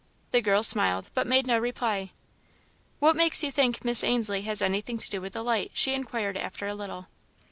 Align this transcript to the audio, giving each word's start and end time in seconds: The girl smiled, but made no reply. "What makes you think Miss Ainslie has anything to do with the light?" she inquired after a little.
The 0.31 0.41
girl 0.41 0.63
smiled, 0.63 1.11
but 1.13 1.27
made 1.27 1.45
no 1.45 1.59
reply. 1.59 2.09
"What 2.97 3.15
makes 3.15 3.43
you 3.43 3.51
think 3.51 3.85
Miss 3.85 4.03
Ainslie 4.03 4.41
has 4.41 4.59
anything 4.59 4.97
to 4.97 5.09
do 5.11 5.21
with 5.21 5.33
the 5.33 5.43
light?" 5.43 5.69
she 5.75 5.93
inquired 5.93 6.37
after 6.37 6.65
a 6.65 6.73
little. 6.73 7.05